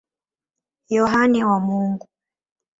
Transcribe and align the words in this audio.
Yohane 0.95 1.39
wa 1.49 1.57
Mungu. 1.65 2.05